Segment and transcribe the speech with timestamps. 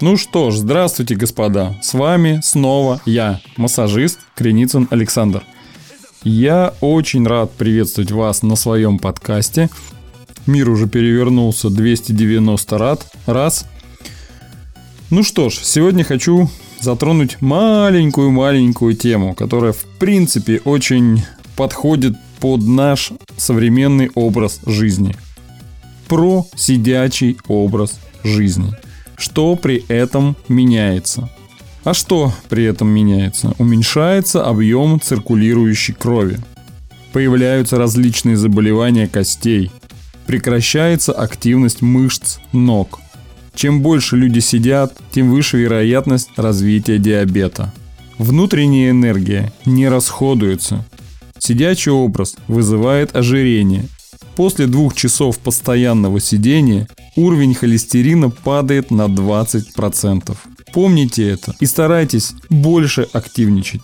[0.00, 1.76] Ну что ж, здравствуйте, господа.
[1.80, 5.44] С вами снова я, массажист Креницын Александр.
[6.24, 9.70] Я очень рад приветствовать вас на своем подкасте.
[10.46, 13.66] Мир уже перевернулся 290 рад, раз.
[15.10, 16.50] Ну что ж, сегодня хочу
[16.80, 21.22] затронуть маленькую-маленькую тему, которая в принципе очень
[21.56, 25.14] подходит под наш современный образ жизни.
[26.08, 28.74] Про сидячий образ жизни.
[29.16, 31.30] Что при этом меняется?
[31.84, 33.54] А что при этом меняется?
[33.58, 36.38] Уменьшается объем циркулирующей крови.
[37.12, 39.70] Появляются различные заболевания костей.
[40.26, 43.00] Прекращается активность мышц ног.
[43.54, 47.72] Чем больше люди сидят, тем выше вероятность развития диабета.
[48.18, 50.84] Внутренняя энергия не расходуется.
[51.38, 53.86] Сидячий образ вызывает ожирение.
[54.36, 60.36] После двух часов постоянного сидения уровень холестерина падает на 20%.
[60.72, 63.82] Помните это и старайтесь больше активничать.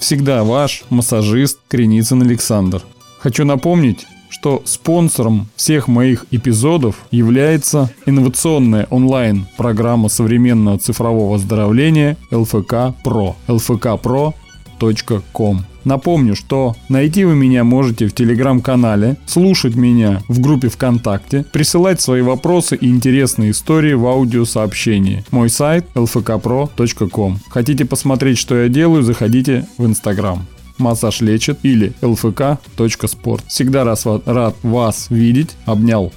[0.00, 2.82] Всегда ваш массажист Креницын Александр.
[3.18, 14.34] Хочу напомнить, что спонсором всех моих эпизодов является инновационная онлайн-программа современного цифрового оздоровления LFK Pro.
[14.80, 22.00] lfkpro.com Напомню, что найти вы меня можете в телеграм-канале, слушать меня в группе ВКонтакте, присылать
[22.00, 25.24] свои вопросы и интересные истории в аудиосообщении.
[25.30, 27.38] Мой сайт lfkpro.com.
[27.48, 30.44] Хотите посмотреть, что я делаю, заходите в Инстаграм
[30.78, 33.42] массаж лечит или lfk.sport.
[33.46, 35.56] Всегда раз, рад вас видеть.
[35.64, 36.12] Обнял.